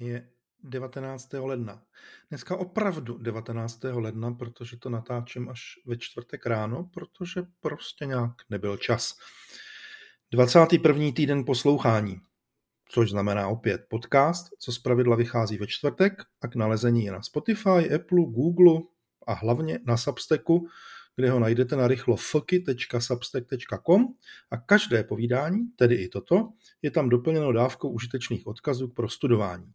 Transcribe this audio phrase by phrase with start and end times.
[0.00, 0.28] Je
[0.62, 1.32] 19.
[1.32, 1.82] ledna.
[2.28, 3.84] Dneska opravdu 19.
[3.84, 9.18] ledna, protože to natáčím až ve čtvrtek ráno, protože prostě nějak nebyl čas.
[10.32, 11.12] 21.
[11.12, 12.20] týden poslouchání,
[12.88, 17.94] což znamená opět podcast, co zpravidla vychází ve čtvrtek a k nalezení je na Spotify,
[17.94, 18.80] Apple, Google
[19.26, 20.68] a hlavně na Substacku,
[21.16, 24.06] kde ho najdete na rychlo fky.substack.com
[24.50, 26.52] a každé povídání, tedy i toto,
[26.82, 29.72] je tam doplněno dávkou užitečných odkazů k prostudování.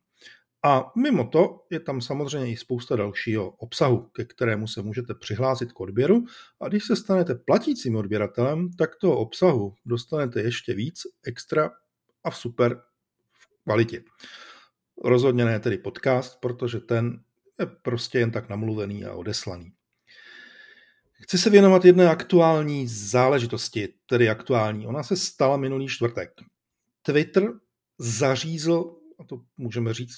[0.63, 5.71] A mimo to je tam samozřejmě i spousta dalšího obsahu, ke kterému se můžete přihlásit
[5.71, 6.25] k odběru
[6.61, 11.71] a když se stanete platícím odběratelem, tak toho obsahu dostanete ještě víc, extra
[12.23, 12.81] a v super
[13.33, 14.03] v kvalitě.
[15.03, 17.23] Rozhodně ne tedy podcast, protože ten
[17.59, 19.73] je prostě jen tak namluvený a odeslaný.
[21.21, 24.87] Chci se věnovat jedné aktuální záležitosti, tedy aktuální.
[24.87, 26.29] Ona se stala minulý čtvrtek.
[27.01, 27.53] Twitter
[27.97, 30.17] zařízl, a to můžeme říct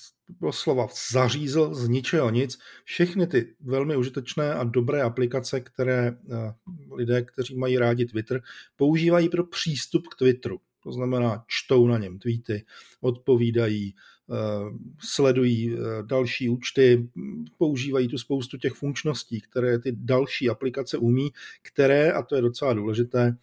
[0.52, 6.54] slova, zařízl z ničeho nic všechny ty velmi užitečné a dobré aplikace, které eh,
[6.96, 8.42] lidé, kteří mají rádi Twitter,
[8.76, 10.60] používají pro přístup k Twitteru.
[10.84, 12.66] To znamená, čtou na něm tweety,
[13.02, 13.96] odpovídají,
[14.32, 17.10] Eh, sledují eh, další účty,
[17.58, 21.32] používají tu spoustu těch funkčností, které ty další aplikace umí,
[21.62, 23.38] které, a to je docela důležité,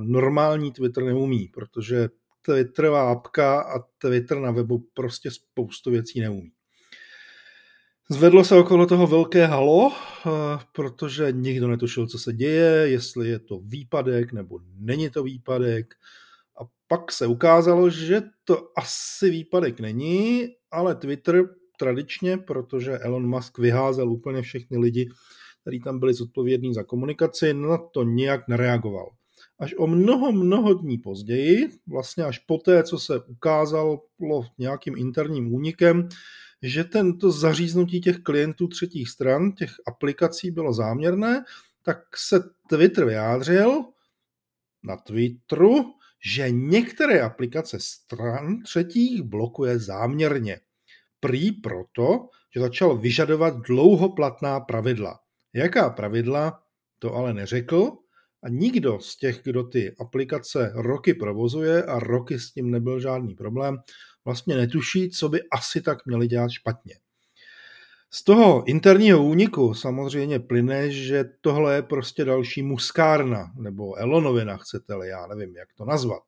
[0.00, 2.08] normální Twitter neumí, protože
[2.42, 6.52] Twitterová apka a Twitter na webu prostě spoustu věcí neumí.
[8.10, 9.92] Zvedlo se okolo toho velké halo,
[10.72, 15.94] protože nikdo netušil, co se děje, jestli je to výpadek nebo není to výpadek.
[16.60, 21.44] A pak se ukázalo, že to asi výpadek není, ale Twitter
[21.78, 25.08] tradičně, protože Elon Musk vyházel úplně všechny lidi,
[25.62, 29.10] kteří tam byli zodpovědní za komunikaci, na to nijak nereagoval.
[29.60, 34.02] Až o mnoho, mnoho dní později, vlastně až poté, co se ukázalo
[34.58, 36.08] nějakým interním únikem,
[36.62, 41.44] že tento zaříznutí těch klientů třetích stran, těch aplikací bylo záměrné,
[41.82, 43.84] tak se Twitter vyjádřil
[44.82, 45.84] na Twitteru,
[46.24, 50.60] že některé aplikace stran třetích blokuje záměrně.
[51.20, 55.20] Prý proto, že začal vyžadovat dlouhoplatná pravidla.
[55.52, 56.62] Jaká pravidla,
[56.98, 57.92] to ale neřekl
[58.42, 63.34] a nikdo z těch, kdo ty aplikace roky provozuje a roky s tím nebyl žádný
[63.34, 63.78] problém,
[64.24, 66.94] vlastně netuší, co by asi tak měli dělat špatně.
[68.12, 75.08] Z toho interního úniku samozřejmě plyne, že tohle je prostě další muskárna, nebo Elonovina, chcete-li,
[75.08, 76.22] já nevím, jak to nazvat.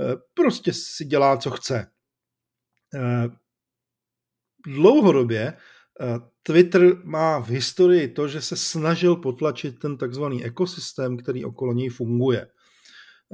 [0.00, 1.86] E, prostě si dělá, co chce.
[2.94, 3.28] E,
[4.66, 5.56] dlouhodobě
[6.42, 11.88] Twitter má v historii to, že se snažil potlačit ten takzvaný ekosystém, který okolo něj
[11.88, 12.46] funguje.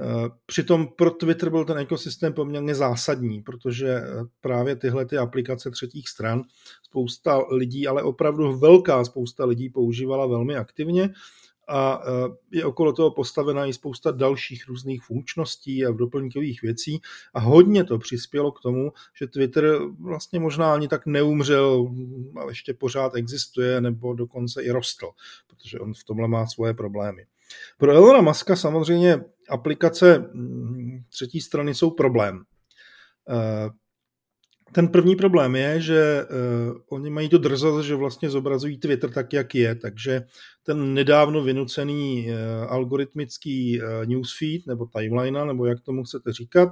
[0.01, 4.03] Eh, přitom pro Twitter byl ten ekosystém poměrně zásadní, protože eh,
[4.41, 6.41] právě tyhle ty aplikace třetích stran
[6.83, 11.09] spousta lidí, ale opravdu velká spousta lidí používala velmi aktivně
[11.69, 17.01] a eh, je okolo toho postavená i spousta dalších různých funkčností a doplňkových věcí
[17.33, 21.93] a hodně to přispělo k tomu, že Twitter vlastně možná ani tak neumřel,
[22.35, 25.09] ale ještě pořád existuje nebo dokonce i rostl,
[25.47, 27.25] protože on v tomhle má svoje problémy.
[27.77, 32.43] Pro Elona Muska samozřejmě aplikace mm, třetí strany jsou problém.
[34.71, 39.33] Ten první problém je, že uh, oni mají to drzost, že vlastně zobrazují Twitter tak,
[39.33, 40.21] jak je, takže
[40.63, 46.69] ten nedávno vynucený uh, algoritmický uh, newsfeed nebo timeline, nebo jak tomu chcete říkat,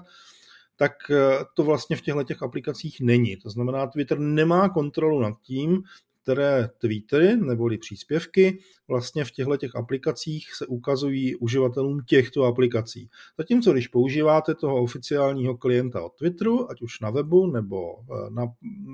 [0.75, 1.17] tak uh,
[1.55, 3.37] to vlastně v těchto těch aplikacích není.
[3.37, 5.83] To znamená, Twitter nemá kontrolu nad tím,
[6.27, 13.09] které tweety neboli příspěvky vlastně v těchto těch aplikacích se ukazují uživatelům těchto aplikací.
[13.37, 18.45] Zatímco když používáte toho oficiálního klienta od Twitteru, ať už na webu nebo eh, na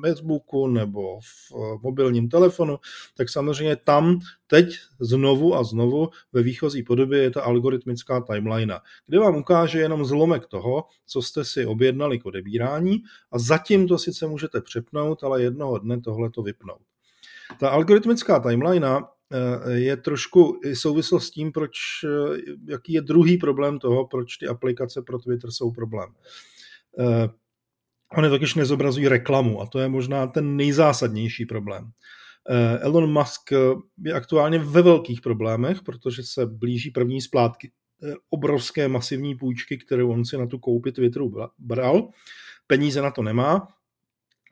[0.05, 2.79] Facebooku nebo v eh, mobilním telefonu,
[3.17, 9.19] tak samozřejmě tam teď znovu a znovu ve výchozí podobě je ta algoritmická timeline, kde
[9.19, 14.27] vám ukáže jenom zlomek toho, co jste si objednali k odebírání a zatím to sice
[14.27, 16.92] můžete přepnout, ale jednoho dne tohle to vypnout.
[17.59, 21.71] Ta algoritmická timeline eh, je trošku souvislost s tím, proč,
[22.03, 22.37] eh,
[22.67, 26.09] jaký je druhý problém toho, proč ty aplikace pro Twitter jsou problém.
[26.99, 27.29] Eh,
[28.17, 31.91] Ony totiž nezobrazují reklamu a to je možná ten nejzásadnější problém.
[32.79, 33.51] Elon Musk
[34.05, 37.71] je aktuálně ve velkých problémech, protože se blíží první splátky
[38.29, 42.09] obrovské masivní půjčky, kterou on si na tu koupi Twitteru bral.
[42.67, 43.67] Peníze na to nemá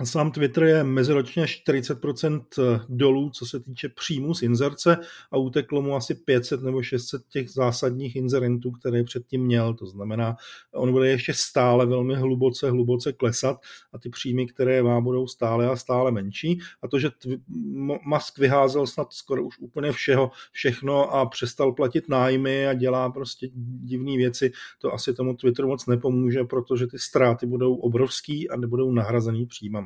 [0.04, 2.42] Sám Twitter je meziročně 40%
[2.90, 4.98] dolů, co se týče příjmu z inzerce
[5.32, 9.74] a uteklo mu asi 500 nebo 600 těch zásadních inzerentů, které předtím měl.
[9.74, 10.36] To znamená,
[10.74, 13.58] on bude ještě stále velmi hluboce, hluboce klesat
[13.94, 16.60] a ty příjmy, které má, budou stále a stále menší.
[16.82, 17.10] A to, že
[18.06, 23.50] Musk vyházel snad skoro už úplně všeho, všechno a přestal platit nájmy a dělá prostě
[23.84, 28.92] divné věci, to asi tomu Twitteru moc nepomůže, protože ty ztráty budou obrovský a nebudou
[28.92, 29.81] nahrazený příjmama.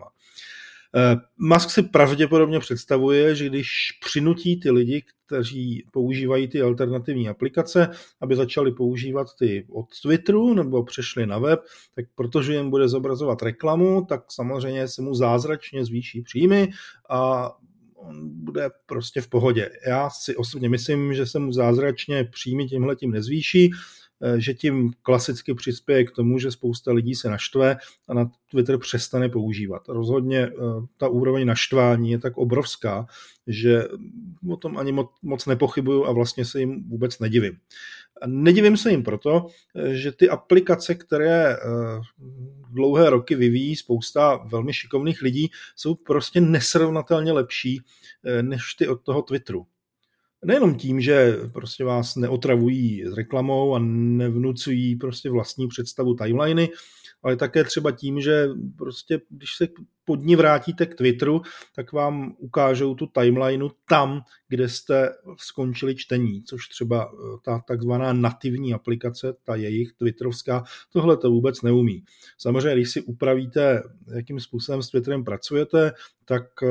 [0.95, 7.89] Eh, Musk si pravděpodobně představuje, že když přinutí ty lidi, kteří používají ty alternativní aplikace,
[8.21, 11.59] aby začali používat ty od Twitteru nebo přešli na web,
[11.95, 16.69] tak protože jim bude zobrazovat reklamu, tak samozřejmě se mu zázračně zvýší příjmy
[17.09, 17.51] a
[17.95, 19.69] on bude prostě v pohodě.
[19.87, 23.71] Já si osobně myslím, že se mu zázračně příjmy tímhle tím nezvýší,
[24.37, 27.77] že tím klasicky přispěje k tomu, že spousta lidí se naštve
[28.07, 29.87] a na Twitter přestane používat.
[29.87, 30.51] Rozhodně eh,
[30.97, 33.05] ta úroveň naštvání je tak obrovská,
[33.47, 33.83] že
[34.49, 37.57] o tom ani moc nepochybuju a vlastně se jim vůbec nedivím.
[38.25, 41.57] Nedivím se jim proto, eh, že ty aplikace, které
[42.71, 47.81] dlouhé roky vyvíjí spousta velmi šikovných lidí, jsou prostě nesrovnatelně lepší
[48.41, 49.65] než ty od toho Twitteru.
[50.45, 56.69] Nejenom tím, že prostě vás neotravují s reklamou a nevnucují prostě vlastní představu timeliny,
[57.23, 58.47] ale také třeba tím, že
[58.77, 59.67] prostě když se
[60.05, 61.41] pod ní vrátíte k Twitteru,
[61.75, 68.13] tak vám ukážou tu timelineu tam, kde jste skončili čtení, což třeba eh, ta takzvaná
[68.13, 70.63] nativní aplikace, ta jejich twitterovská,
[70.93, 72.03] tohle to vůbec neumí.
[72.37, 73.83] Samozřejmě, když si upravíte,
[74.15, 75.91] jakým způsobem s Twitterem pracujete,
[76.25, 76.67] tak eh,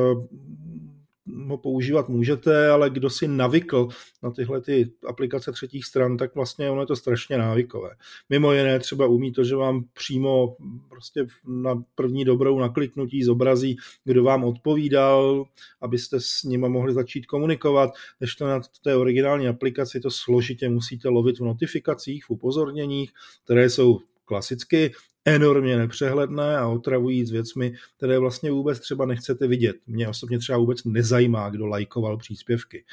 [1.49, 3.88] ho používat můžete, ale kdo si navykl
[4.23, 7.91] na tyhle ty aplikace třetích stran, tak vlastně ono je to strašně návykové.
[8.31, 10.56] Mimo jiné třeba umí to, že vám přímo
[10.88, 15.44] prostě na první dobrou nakliknutí zobrazí, kdo vám odpovídal,
[15.81, 17.91] abyste s nimi mohli začít komunikovat,
[18.21, 23.12] než to na té originální aplikaci to složitě musíte lovit v notifikacích, v upozorněních,
[23.44, 24.93] které jsou klasicky
[25.25, 29.76] enormně nepřehledné a otravují s věcmi, které vlastně vůbec třeba nechcete vidět.
[29.87, 32.85] Mě osobně třeba vůbec nezajímá, kdo lajkoval příspěvky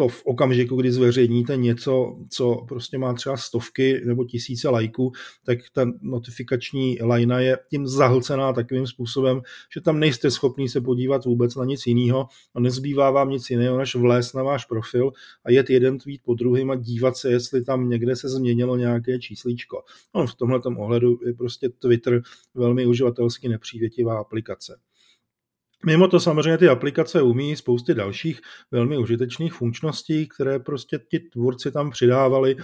[0.00, 5.12] to v okamžiku, kdy zveřejníte něco, co prostě má třeba stovky nebo tisíce lajků,
[5.44, 9.40] tak ta notifikační lajna je tím zahlcená takovým způsobem,
[9.74, 13.78] že tam nejste schopný se podívat vůbec na nic jiného a nezbývá vám nic jiného,
[13.78, 15.12] než vlézt na váš profil
[15.44, 19.18] a jet jeden tweet po druhém a dívat se, jestli tam někde se změnilo nějaké
[19.18, 19.82] číslíčko.
[20.14, 22.22] No, v tomhle ohledu je prostě Twitter
[22.54, 24.80] velmi uživatelsky nepřívětivá aplikace.
[25.86, 28.40] Mimo to samozřejmě ty aplikace umí spousty dalších
[28.70, 32.56] velmi užitečných funkčností, které prostě ti tvůrci tam přidávali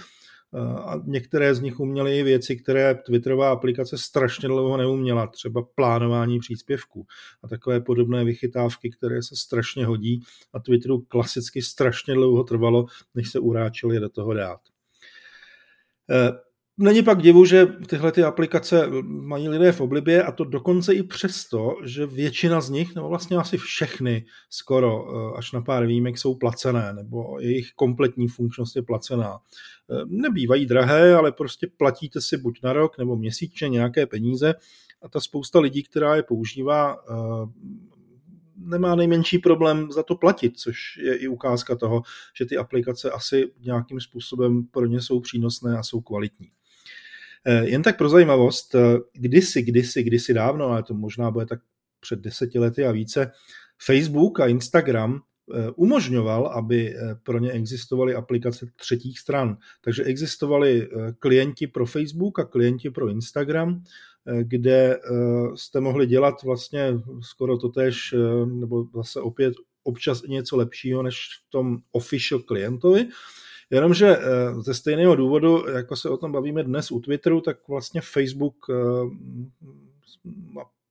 [0.85, 6.39] a některé z nich uměly i věci, které Twitterová aplikace strašně dlouho neuměla, třeba plánování
[6.39, 7.05] příspěvků
[7.43, 10.21] a takové podobné vychytávky, které se strašně hodí
[10.53, 12.85] a Twitteru klasicky strašně dlouho trvalo,
[13.15, 14.59] než se uráčili do toho dát.
[16.79, 21.03] Není pak divu, že tyhle ty aplikace mají lidé v oblibě a to dokonce i
[21.03, 26.17] přesto, že většina z nich, nebo vlastně asi všechny skoro, eh, až na pár výjimek,
[26.17, 29.37] jsou placené, nebo jejich kompletní funkčnost je placená.
[29.37, 34.53] Eh, nebývají drahé, ale prostě platíte si buď na rok nebo měsíčně nějaké peníze
[35.01, 37.13] a ta spousta lidí, která je používá, eh,
[38.57, 42.01] nemá nejmenší problém za to platit, což je i ukázka toho,
[42.37, 46.56] že ty aplikace asi nějakým způsobem pro ně jsou přínosné a jsou kvalitní.
[47.45, 48.79] Eh, jen tak pro zajímavost, eh,
[49.13, 51.59] kdysi, kdysi, kdysi dávno, ale to možná bude tak
[51.99, 53.31] před deseti lety a více,
[53.85, 55.19] Facebook a Instagram
[55.53, 59.57] eh, umožňoval, aby pro ně existovaly aplikace třetích stran.
[59.81, 60.89] Takže existovali
[61.19, 63.83] klienti pro Facebook a klienti pro Instagram,
[64.41, 64.99] kde
[65.55, 68.15] jste mohli dělat vlastně skoro totéž,
[68.45, 69.53] nebo zase opět
[69.83, 73.07] občas něco lepšího než v tom official klientovi.
[73.69, 74.21] Jenomže eh,
[74.61, 78.73] ze stejného důvodu, jako se o tom bavíme dnes u Twitteru, tak vlastně Facebook eh,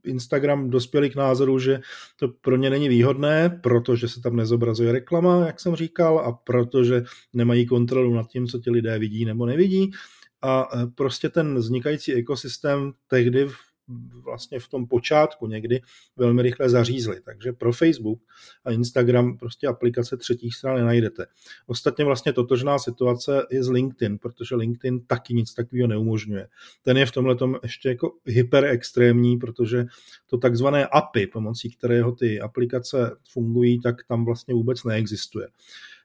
[0.05, 1.81] Instagram dospěli k názoru, že
[2.17, 7.05] to pro ně není výhodné, protože se tam nezobrazuje reklama, jak jsem říkal, a protože
[7.33, 9.91] nemají kontrolu nad tím, co ti lidé vidí nebo nevidí.
[10.43, 13.49] A eh, prostě ten vznikající ekosystém tehdy
[14.25, 15.81] vlastně v tom počátku někdy
[16.17, 17.21] velmi rychle zařízli.
[17.21, 18.21] Takže pro Facebook
[18.65, 21.27] a Instagram prostě aplikace třetích stran nenajdete.
[21.67, 26.49] Ostatně vlastně totožná situace je s LinkedIn, protože LinkedIn taky nic takového neumožňuje.
[26.83, 29.85] Ten je v tomhle ještě jako hyper extrémní, protože
[30.27, 35.49] to takzvané API, pomocí kterého ty aplikace fungují, tak tam vlastně vůbec neexistuje.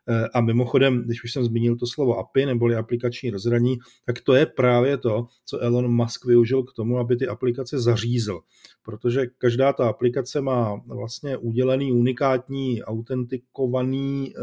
[0.09, 4.33] Eh, a mimochodem, když už jsem zmínil to slovo API neboli aplikační rozhraní, tak to
[4.33, 8.39] je právě to, co Elon Musk využil k tomu, aby ty aplikace zařízl.
[8.83, 14.41] Protože každá ta aplikace má vlastně udělený unikátní, autentikovaný eh,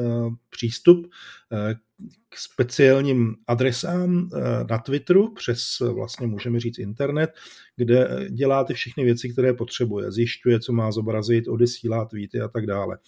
[0.50, 1.06] přístup
[2.28, 4.30] k speciálním adresám
[4.70, 7.30] na Twitteru přes vlastně můžeme říct internet,
[7.76, 10.12] kde dělá ty všechny věci, které potřebuje.
[10.12, 12.98] Zjišťuje, co má zobrazit, odesílá tweety a tak dále.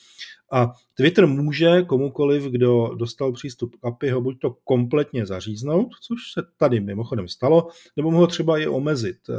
[0.53, 6.19] A Twitter může komukoliv, kdo dostal přístup k API, ho buď to kompletně zaříznout, což
[6.35, 9.17] se tady mimochodem stalo, nebo mu ho třeba i omezit.
[9.31, 9.35] Eh,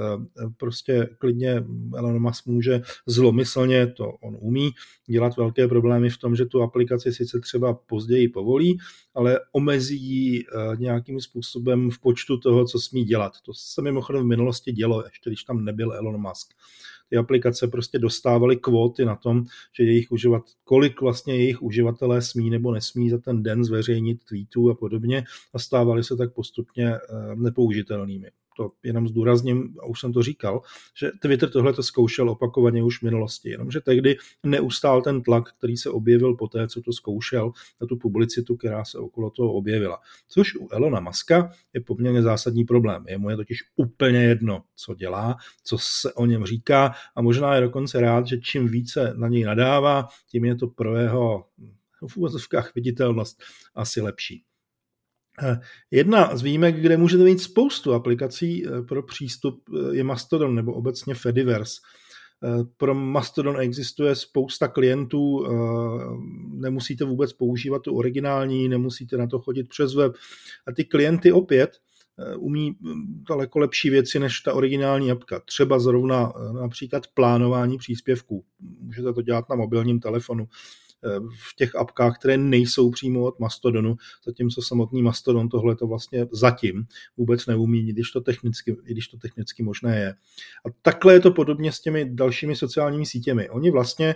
[0.58, 1.64] prostě klidně
[1.98, 4.72] Elon Musk může zlomyslně, to on umí,
[5.10, 8.78] dělat velké problémy v tom, že tu aplikaci sice třeba později povolí,
[9.16, 13.34] ale omezí ji eh, nějakým způsobem v počtu toho, co smí dělat.
[13.46, 16.54] To se mimochodem v minulosti dělo, ještě když tam nebyl Elon Musk
[17.12, 19.44] ty aplikace prostě dostávaly kvóty na tom,
[19.80, 24.70] že jejich uživat, kolik vlastně jejich uživatelé smí nebo nesmí za ten den zveřejnit tweetů
[24.70, 27.00] a podobně a stávaly se tak postupně eh,
[27.36, 28.32] nepoužitelnými
[28.62, 30.62] to jenom zdůrazním, a už jsem to říkal,
[30.98, 35.78] že Twitter tohle to zkoušel opakovaně už v minulosti, jenomže tehdy neustál ten tlak, který
[35.78, 37.52] se objevil po té, co to zkoušel,
[37.82, 40.00] na tu publicitu, která se okolo toho objevila.
[40.28, 43.06] Což u Elona Muska je poměrně zásadní problém.
[43.08, 47.62] Jemu je totiž úplně jedno, co dělá, co se o něm říká a možná je
[47.62, 51.46] dokonce rád, že čím více na něj nadává, tím je to pro jeho
[52.08, 53.44] v úvozovkách viditelnost
[53.76, 54.44] asi lepší.
[55.40, 55.60] Eh,
[55.92, 60.74] jedna z výjimek, kde můžete mít spoustu aplikací eh, pro přístup, eh, je Mastodon nebo
[60.74, 61.82] obecně Fediverse.
[62.78, 65.46] Pro Mastodon existuje spousta klientů,
[66.54, 70.14] nemusíte vůbec používat tu originální, nemusíte na to chodit přes web.
[70.68, 71.72] A ty klienty opět
[72.38, 75.40] umí hm, daleko lepší věci než ta originální apka.
[75.40, 78.46] Třeba zrovna například plánování příspěvků.
[78.60, 80.48] Můžete to dělat na mobilním telefonu
[81.50, 86.86] v těch apkách, které nejsou přímo od Mastodonu, zatímco samotný Mastodon tohle to vlastně zatím
[87.18, 90.10] vůbec neumí, když to technicky, když to technicky možné je.
[90.66, 93.50] A takhle je to podobně s těmi dalšími sociálními sítěmi.
[93.50, 94.16] Oni vlastně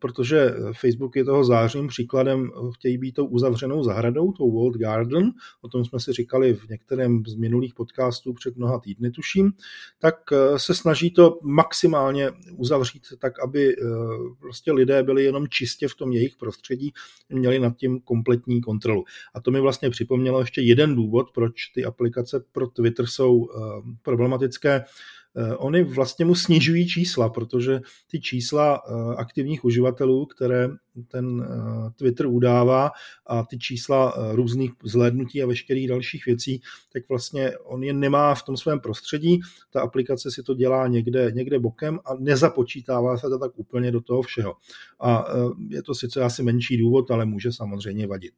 [0.00, 5.30] protože Facebook je toho zářným příkladem, eh, chtějí být tou uzavřenou zahradou, tou World Garden,
[5.60, 9.52] o tom jsme si říkali v některém z minulých podcastů před mnoha týdny, tuším,
[9.98, 13.76] tak eh, se snaží to maximálně uzavřít tak, aby
[14.40, 16.92] prostě lidé byli jenom čistě v tom jejich prostředí,
[17.28, 19.04] měli nad tím kompletní kontrolu.
[19.34, 23.48] A to mi vlastně připomnělo ještě jeden důvod, proč ty aplikace pro Twitter jsou
[24.02, 24.84] problematické, Eh,
[25.56, 30.68] oni vlastně mu snižují čísla, protože ty čísla eh, aktivních uživatelů, které
[31.08, 32.90] ten eh, Twitter udává
[33.26, 36.62] a ty čísla různých zhlédnutí a veškerých dalších věcí,
[36.92, 41.32] tak vlastně on je nemá v tom svém prostředí, ta aplikace si to dělá někde,
[41.34, 44.54] někde bokem a nezapočítává se to tak úplně do toho všeho.
[45.00, 45.24] A
[45.68, 48.34] je to sice asi menší důvod, ale může samozřejmě vadit.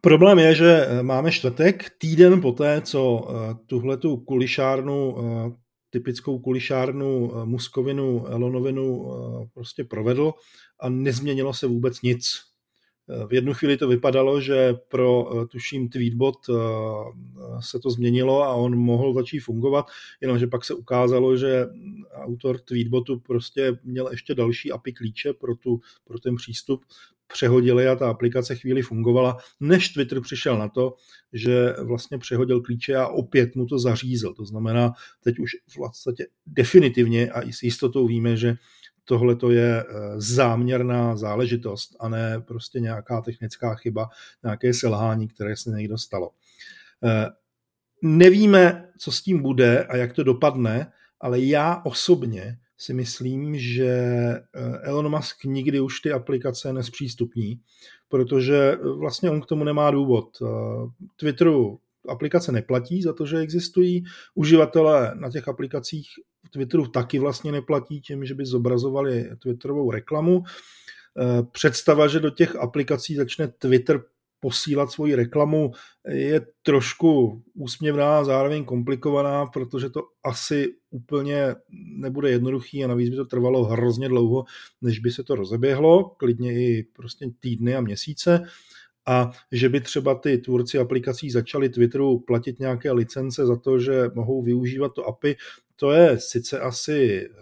[0.00, 5.50] Problém je, že eh, máme čtvrtek, týden poté, co eh, tuhle tu kulišárnu, eh,
[5.90, 9.06] typickou kulišárnu Muskovinu, Elonovinu
[9.54, 10.32] prostě provedl
[10.80, 12.53] a nezměnilo se vůbec nic.
[13.26, 16.36] V jednu chvíli to vypadalo, že pro, tuším, Tweetbot
[17.60, 19.86] se to změnilo a on mohl začít fungovat,
[20.20, 21.66] jenomže pak se ukázalo, že
[22.12, 26.84] autor Tweetbotu prostě měl ještě další API klíče pro, tu, pro ten přístup,
[27.26, 30.94] přehodili a ta aplikace chvíli fungovala, než Twitter přišel na to,
[31.32, 34.34] že vlastně přehodil klíče a opět mu to zařízl.
[34.34, 34.92] To znamená,
[35.24, 38.54] teď už vlastně definitivně a i s jistotou víme, že
[39.04, 39.84] tohle to je eh,
[40.16, 44.08] záměrná záležitost a ne prostě nějaká technická chyba,
[44.42, 46.30] nějaké selhání, které se někdo stalo.
[47.04, 47.26] Eh,
[48.02, 53.88] nevíme, co s tím bude a jak to dopadne, ale já osobně si myslím, že
[53.88, 54.42] eh,
[54.82, 57.60] Elon Musk nikdy už ty aplikace nespřístupní,
[58.08, 60.38] protože vlastně on k tomu nemá důvod.
[61.16, 64.04] Twitteru aplikace neplatí za to, že existují.
[64.34, 66.08] Uživatelé na těch aplikacích
[66.50, 70.42] Twitteru taky vlastně neplatí tím, že by zobrazovali Twitterovou reklamu.
[71.20, 74.02] Eh, představa, že do těch aplikací začne Twitter
[74.40, 75.72] posílat svoji reklamu
[76.08, 81.54] je trošku úsměvná, zároveň komplikovaná, protože to asi úplně
[81.96, 84.44] nebude jednoduchý a navíc by to trvalo hrozně dlouho,
[84.82, 88.44] než by se to rozeběhlo, klidně i prostě týdny a měsíce
[89.06, 94.10] a že by třeba ty tvůrci aplikací začali Twitteru platit nějaké licence za to, že
[94.14, 95.36] mohou využívat to API,
[95.76, 97.34] to je sice asi eh,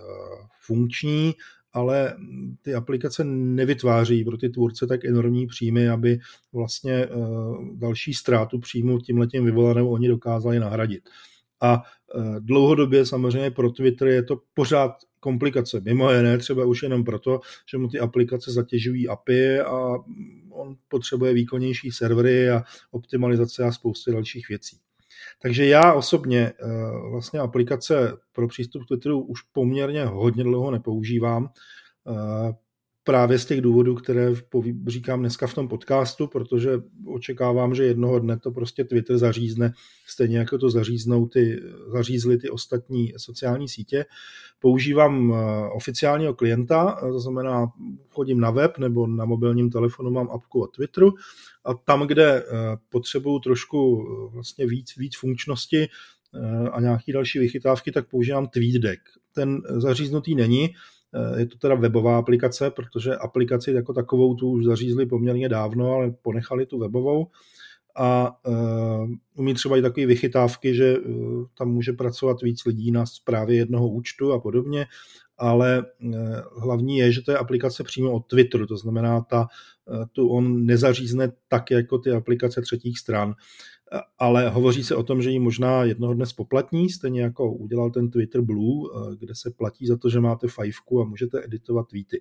[0.60, 1.34] funkční,
[1.72, 2.16] ale
[2.62, 6.18] ty aplikace nevytváří pro ty tvůrce tak enormní příjmy, aby
[6.52, 7.08] vlastně eh,
[7.74, 11.08] další ztrátu příjmu tímhletím vyvolanou oni dokázali nahradit.
[11.60, 11.82] a
[12.38, 15.80] dlouhodobě samozřejmě pro Twitter je to pořád komplikace.
[15.80, 19.94] Mimo jiné třeba už jenom proto, že mu ty aplikace zatěžují API a
[20.50, 24.76] on potřebuje výkonnější servery a optimalizace a spousty dalších věcí.
[25.42, 26.52] Takže já osobně
[27.10, 31.48] vlastně aplikace pro přístup k Twitteru už poměrně hodně dlouho nepoužívám
[33.04, 34.34] právě z těch důvodů, které
[34.86, 39.72] říkám dneska v tom podcastu, protože očekávám, že jednoho dne to prostě Twitter zařízne,
[40.06, 41.60] stejně jako to zaříznou ty,
[41.92, 44.04] zařízly ty ostatní sociální sítě.
[44.58, 47.66] Používám eh, oficiálního klienta, to znamená,
[48.10, 51.14] chodím na web nebo na mobilním telefonu mám apku od Twitteru
[51.64, 52.44] a tam, kde eh,
[52.88, 55.88] potřebuju trošku eh, vlastně víc, víc funkčnosti
[56.72, 59.00] a nějaký další vychytávky, tak používám TweetDeck.
[59.32, 61.01] Ten zaříznutý není, Eh,
[61.36, 66.10] je to teda webová aplikace, protože aplikaci jako takovou tu už zařízli poměrně dávno, ale
[66.22, 67.26] ponechali tu webovou
[67.96, 73.06] a uh, umí třeba i takové vychytávky, že uh, tam může pracovat víc lidí na
[73.06, 74.86] správě jednoho účtu a podobně,
[75.38, 79.46] ale uh, hlavní je, že to je aplikace přímo od Twitteru, to znamená, ta,
[80.12, 83.34] tu on nezařízne tak jako ty aplikace třetích stran
[84.18, 88.10] ale hovoří se o tom, že ji možná jednoho dne spoplatní, stejně jako udělal ten
[88.10, 92.20] Twitter Blue, eh, kde se platí za to, že máte fajfku a můžete editovat tweety.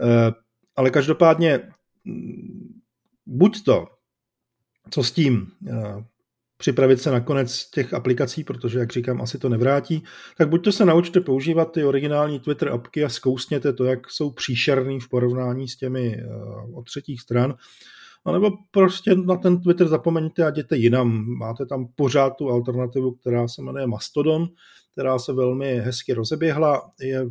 [0.00, 0.32] Eh,
[0.76, 1.60] ale každopádně
[2.04, 2.80] mm,
[3.26, 3.86] buď to,
[4.90, 6.04] co s tím, eh,
[6.58, 10.02] připravit se na konec těch aplikací, protože, jak říkám, asi to nevrátí,
[10.38, 14.30] tak buď to se naučte používat ty originální Twitter apky a zkousněte to, jak jsou
[14.30, 16.16] příšerný v porovnání s těmi
[16.74, 17.54] od třetích stran,
[18.26, 21.24] a nebo prostě na ten Twitter zapomeňte a jděte jinam.
[21.38, 24.48] Máte tam pořád tu alternativu, která se jmenuje Mastodon,
[24.96, 27.26] která se velmi hezky rozeběhla, je,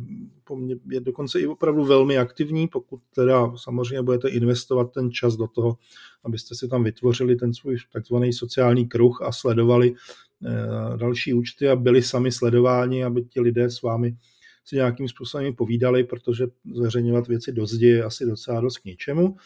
[0.90, 5.78] je dokonce i opravdu velmi aktivní, pokud teda samozřejmě budete investovat ten čas do toho,
[6.24, 11.76] abyste si tam vytvořili ten svůj takzvaný sociální kruh a sledovali eh, další účty a
[11.76, 14.16] byli sami sledováni, aby ti lidé s vámi
[14.64, 19.36] si nějakým způsobem povídali, protože zveřejňovat věci do zdi je asi docela dost k ničemu.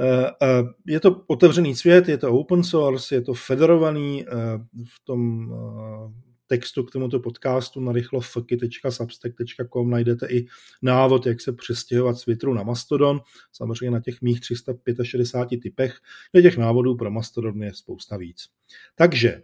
[0.00, 4.24] Eh, eh, je to otevřený svět, je to open source, je to federovaný
[4.84, 5.52] v tom
[6.48, 10.46] textu k tomuto podcastu na rychlo fky.substack.com najdete i
[10.82, 13.20] návod, jak se přestěhovat z Twitteru na Mastodon,
[13.52, 15.98] samozřejmě na těch mých 365 typech,
[16.32, 18.48] kde těch návodů pro Mastodon je spousta víc.
[18.94, 19.42] Takže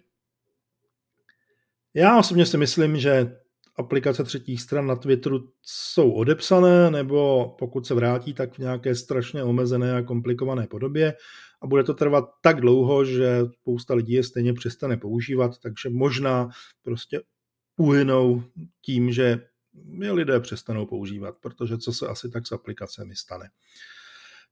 [1.95, 3.37] já osobně si myslím, že
[3.77, 9.43] aplikace třetích stran na Twitteru jsou odepsané, nebo pokud se vrátí, tak v nějaké strašně
[9.43, 11.14] omezené a komplikované podobě
[11.64, 16.48] a bude to trvat tak dlouho, že spousta lidí je stejně přestane používat, takže možná
[16.83, 17.20] prostě
[17.77, 18.42] uhynou
[18.81, 19.40] tím, že
[20.00, 23.50] je lidé přestanou používat, protože co se asi tak s aplikacemi stane.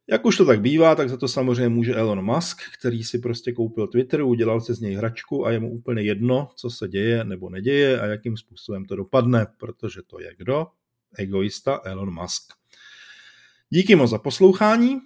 [0.06, 3.52] Jak už to tak bývá, tak za to samozřejmě může Elon Musk, který si prostě
[3.52, 7.24] koupil Twitter, udělal se z něj hračku a je mu úplně jedno, co se děje
[7.24, 10.66] nebo neděje a jakým způsobem to dopadne, protože to je kdo?
[11.18, 12.52] Egoista Elon Musk.
[13.70, 15.00] Díky moc za poslouchání,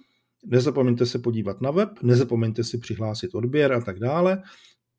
[0.47, 4.43] nezapomeňte se podívat na web, nezapomeňte si přihlásit odběr a tak dále.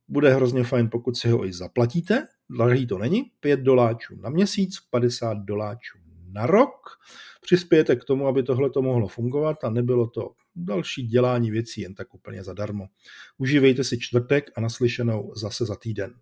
[0.09, 4.77] Bude hrozně fajn, pokud si ho i zaplatíte, drahý to není, 5 doláčů na měsíc,
[4.91, 5.99] 50 doláčů
[6.33, 6.99] na rok
[7.41, 11.95] přispějete k tomu, aby tohle to mohlo fungovat a nebylo to další dělání věcí jen
[11.95, 12.87] tak úplně zadarmo.
[13.39, 16.15] Užívejte si čtvrtek a naslyšenou zase za týden.